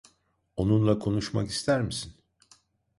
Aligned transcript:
Onunla 0.55 0.99
konuşmak 0.99 1.49
ister 1.49 1.81
misin? 1.81 2.13